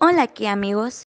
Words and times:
Hola 0.00 0.28
Kia 0.28 0.52
amigos. 0.52 1.02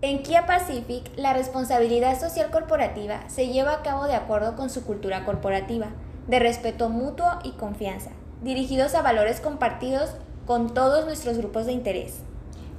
En 0.00 0.24
Kia 0.24 0.46
Pacific, 0.46 1.12
la 1.14 1.32
responsabilidad 1.32 2.18
social 2.18 2.50
corporativa 2.50 3.20
se 3.28 3.46
lleva 3.46 3.72
a 3.72 3.82
cabo 3.82 4.06
de 4.06 4.16
acuerdo 4.16 4.56
con 4.56 4.68
su 4.68 4.84
cultura 4.84 5.24
corporativa, 5.24 5.90
de 6.26 6.40
respeto 6.40 6.88
mutuo 6.88 7.38
y 7.44 7.52
confianza, 7.52 8.10
dirigidos 8.42 8.96
a 8.96 9.02
valores 9.02 9.40
compartidos 9.40 10.16
con 10.44 10.74
todos 10.74 11.04
nuestros 11.04 11.38
grupos 11.38 11.66
de 11.66 11.72
interés. 11.72 12.18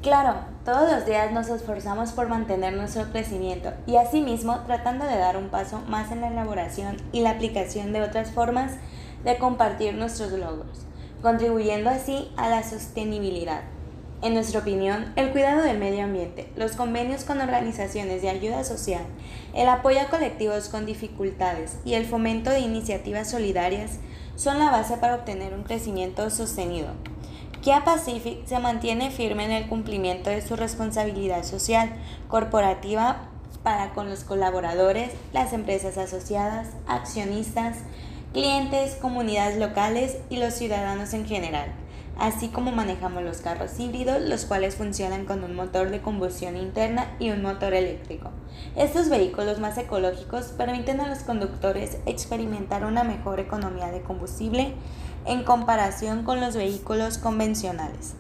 Claro, 0.02 0.36
todos 0.65 0.91
los 0.91 1.05
días 1.05 1.31
nos 1.31 1.47
esforzamos 1.47 2.11
por 2.11 2.27
mantener 2.27 2.73
nuestro 2.73 3.09
crecimiento 3.14 3.71
y 3.88 3.95
asimismo 3.95 4.66
tratando 4.66 5.05
de 5.05 5.18
dar 5.18 5.38
un 5.38 5.48
paso 5.48 5.80
más 5.88 6.11
en 6.11 6.20
la 6.20 6.27
elaboración 6.27 6.98
y 7.14 7.21
la 7.21 7.30
aplicación 7.30 7.93
de 7.93 8.02
otras 8.02 8.32
formas 8.34 8.73
de 9.23 9.38
compartir 9.38 9.93
nuestros 9.93 10.34
logros, 10.34 10.86
contribuyendo 11.21 11.89
así 11.89 12.34
a 12.36 12.50
la 12.50 12.64
sostenibilidad. 12.64 13.61
En 14.23 14.35
nuestra 14.35 14.61
opinión, 14.61 15.11
el 15.17 15.33
cuidado 15.33 15.63
del 15.63 15.77
medio 15.77 16.05
ambiente, 16.05 16.47
los 16.55 16.77
convenios 16.77 17.25
con 17.25 17.41
organizaciones 17.41 18.21
de 18.21 18.29
ayuda 18.29 18.64
social, 18.64 19.01
el 19.54 19.68
apoyo 19.68 20.00
a 20.00 20.05
colectivos 20.05 20.69
con 20.69 20.86
dificultades 20.86 21.75
y 21.83 21.95
el 21.95 22.05
fomento 22.05 22.50
de 22.50 22.61
iniciativas 22.61 23.29
solidarias 23.29 24.00
son 24.37 24.59
la 24.59 24.71
base 24.71 24.95
para 24.95 25.15
obtener 25.15 25.54
un 25.54 25.64
crecimiento 25.64 26.29
sostenido. 26.29 26.87
Kia 27.61 27.83
Pacific 27.83 28.45
se 28.45 28.59
mantiene 28.59 29.11
firme 29.11 29.43
en 29.43 29.51
el 29.51 29.67
cumplimiento 29.67 30.29
de 30.29 30.42
su 30.42 30.55
responsabilidad 30.55 31.43
social 31.43 31.89
corporativa 32.30 33.28
para 33.61 33.89
con 33.89 34.09
los 34.09 34.23
colaboradores, 34.23 35.11
las 35.33 35.52
empresas 35.52 35.97
asociadas, 35.97 36.69
accionistas, 36.88 37.80
clientes, 38.31 38.95
comunidades 38.95 39.58
locales 39.58 40.19
y 40.30 40.38
los 40.38 40.53
ciudadanos 40.53 41.14
en 41.14 41.25
general 41.25 41.83
así 42.17 42.49
como 42.49 42.72
manejamos 42.72 43.23
los 43.23 43.41
carros 43.41 43.80
híbridos, 43.80 44.22
los 44.22 44.45
cuales 44.45 44.75
funcionan 44.75 45.25
con 45.25 45.44
un 45.44 45.55
motor 45.55 45.89
de 45.89 46.02
combustión 46.02 46.55
interna 46.58 47.16
y 47.19 47.31
un 47.31 47.42
motor 47.42 47.73
eléctrico. 47.73 48.30
Estos 48.75 49.09
vehículos 49.09 49.59
más 49.59 49.78
ecológicos 49.78 50.45
permiten 50.58 51.00
a 51.00 51.08
los 51.08 51.20
conductores 51.20 51.97
experimentar 52.05 52.86
una 52.86 53.03
mejor 53.03 53.39
economía 53.39 53.92
de 53.92 54.02
combustible 54.02 54.73
en 55.25 55.44
comparación 55.44 56.23
con 56.23 56.39
los 56.39 56.55
vehículos 56.55 57.17
convencionales. 57.17 58.14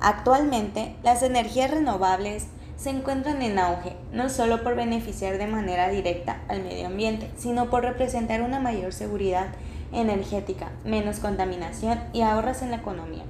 Actualmente, 0.00 0.96
las 1.02 1.22
energías 1.22 1.70
renovables 1.70 2.46
se 2.76 2.90
encuentran 2.90 3.40
en 3.40 3.58
auge, 3.58 3.96
no 4.12 4.28
solo 4.28 4.62
por 4.62 4.76
beneficiar 4.76 5.38
de 5.38 5.46
manera 5.46 5.88
directa 5.88 6.42
al 6.48 6.62
medio 6.62 6.88
ambiente, 6.88 7.30
sino 7.36 7.70
por 7.70 7.82
representar 7.82 8.42
una 8.42 8.60
mayor 8.60 8.92
seguridad 8.92 9.48
energética, 9.92 10.72
menos 10.84 11.18
contaminación 11.18 12.00
y 12.12 12.22
ahorros 12.22 12.62
en 12.62 12.70
la 12.70 12.78
economía, 12.78 13.24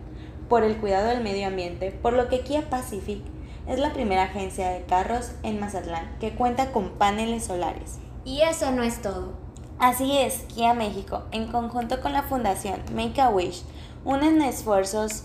por 0.48 0.62
el 0.62 0.76
cuidado 0.76 1.08
del 1.08 1.22
medio 1.22 1.46
ambiente, 1.48 1.90
por 1.90 2.12
lo 2.12 2.28
que 2.28 2.40
Kia 2.40 2.68
Pacific 2.70 3.22
es 3.66 3.78
la 3.78 3.92
primera 3.92 4.24
agencia 4.24 4.70
de 4.70 4.84
carros 4.84 5.32
en 5.42 5.58
Mazatlán 5.58 6.16
que 6.20 6.34
cuenta 6.34 6.72
con 6.72 6.90
paneles 6.90 7.44
solares. 7.44 7.98
Y 8.24 8.42
eso 8.42 8.70
no 8.72 8.82
es 8.82 9.02
todo. 9.02 9.32
Así 9.78 10.16
es, 10.16 10.44
Kia 10.54 10.72
México, 10.72 11.24
en 11.32 11.48
conjunto 11.48 12.00
con 12.00 12.12
la 12.12 12.22
Fundación 12.22 12.80
Make 12.94 13.20
a 13.20 13.28
Wish, 13.28 13.62
unen 14.04 14.40
esfuerzos 14.40 15.24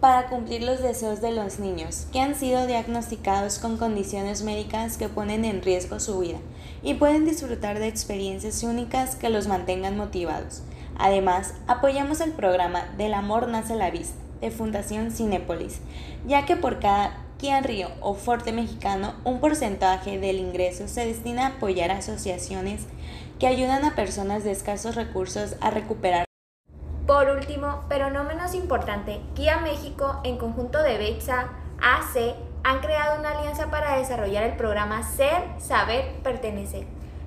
para 0.00 0.28
cumplir 0.28 0.62
los 0.62 0.82
deseos 0.82 1.20
de 1.20 1.32
los 1.32 1.58
niños 1.58 2.06
que 2.12 2.20
han 2.20 2.34
sido 2.34 2.66
diagnosticados 2.66 3.58
con 3.58 3.78
condiciones 3.78 4.42
médicas 4.42 4.98
que 4.98 5.08
ponen 5.08 5.44
en 5.44 5.62
riesgo 5.62 5.98
su 6.00 6.18
vida 6.18 6.38
y 6.82 6.94
pueden 6.94 7.24
disfrutar 7.24 7.78
de 7.78 7.88
experiencias 7.88 8.62
únicas 8.62 9.16
que 9.16 9.30
los 9.30 9.46
mantengan 9.46 9.96
motivados. 9.96 10.62
Además, 10.96 11.54
apoyamos 11.66 12.20
el 12.20 12.32
programa 12.32 12.84
Del 12.98 13.14
Amor 13.14 13.48
Nace 13.48 13.74
la 13.76 13.90
Vista 13.90 14.16
de 14.40 14.50
Fundación 14.50 15.10
Cinépolis, 15.10 15.80
ya 16.26 16.44
que 16.44 16.56
por 16.56 16.78
cada 16.80 17.18
Kia 17.38 17.60
Río 17.60 17.88
o 18.00 18.14
Forte 18.14 18.52
Mexicano, 18.52 19.14
un 19.24 19.40
porcentaje 19.40 20.18
del 20.18 20.36
ingreso 20.36 20.86
se 20.86 21.06
destina 21.06 21.46
a 21.46 21.48
apoyar 21.50 21.90
asociaciones 21.90 22.82
que 23.38 23.46
ayudan 23.46 23.84
a 23.84 23.94
personas 23.94 24.44
de 24.44 24.52
escasos 24.52 24.94
recursos 24.94 25.56
a 25.60 25.70
recuperar 25.70 26.23
por 27.14 27.28
último, 27.28 27.84
pero 27.88 28.10
no 28.10 28.24
menos 28.24 28.56
importante, 28.56 29.20
Kia 29.36 29.58
México, 29.58 30.18
en 30.24 30.36
conjunto 30.36 30.82
de 30.82 30.98
BEXA, 30.98 31.46
AC, 31.80 32.34
han 32.64 32.80
creado 32.80 33.20
una 33.20 33.38
alianza 33.38 33.70
para 33.70 33.96
desarrollar 33.96 34.42
el 34.42 34.56
programa 34.56 35.04
Ser, 35.04 35.44
Saber, 35.58 36.12
Pertenecer, 36.24 36.86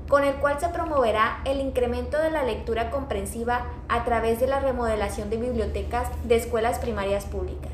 con 0.09 0.25
el 0.25 0.35
cual 0.35 0.59
se 0.59 0.67
promoverá 0.67 1.39
el 1.45 1.61
incremento 1.61 2.17
de 2.17 2.31
la 2.31 2.43
lectura 2.43 2.89
comprensiva 2.89 3.67
a 3.87 4.03
través 4.03 4.41
de 4.41 4.47
la 4.47 4.59
remodelación 4.59 5.29
de 5.29 5.37
bibliotecas 5.37 6.09
de 6.25 6.35
escuelas 6.35 6.79
primarias 6.79 7.23
públicas. 7.23 7.71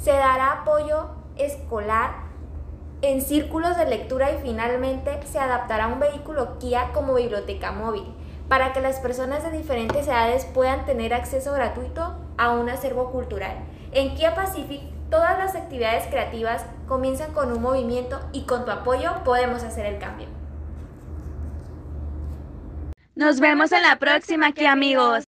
Se 0.00 0.12
dará 0.12 0.60
apoyo 0.60 1.08
escolar 1.38 2.28
en 3.02 3.20
círculos 3.20 3.76
de 3.76 3.86
lectura 3.86 4.30
y 4.30 4.38
finalmente 4.42 5.18
se 5.26 5.40
adaptará 5.40 5.88
un 5.88 5.98
vehículo 5.98 6.60
Kia 6.60 6.92
como 6.92 7.14
biblioteca 7.14 7.72
móvil 7.72 8.14
para 8.48 8.72
que 8.72 8.80
las 8.80 8.98
personas 9.00 9.42
de 9.44 9.56
diferentes 9.56 10.06
edades 10.06 10.44
puedan 10.46 10.86
tener 10.86 11.12
acceso 11.12 11.52
gratuito 11.52 12.16
a 12.38 12.52
un 12.52 12.68
acervo 12.68 13.10
cultural. 13.10 13.56
En 13.92 14.14
Kia 14.14 14.34
Pacific, 14.34 14.80
todas 15.10 15.38
las 15.38 15.54
actividades 15.54 16.06
creativas 16.06 16.64
comienzan 16.86 17.32
con 17.32 17.52
un 17.52 17.62
movimiento 17.62 18.20
y 18.32 18.44
con 18.46 18.64
tu 18.64 18.70
apoyo 18.70 19.22
podemos 19.24 19.62
hacer 19.62 19.86
el 19.86 19.98
cambio. 19.98 20.28
Nos 23.14 23.40
vemos 23.40 23.72
en 23.72 23.82
la 23.82 23.96
próxima, 23.96 24.52
Kia 24.52 24.72
amigos. 24.72 25.27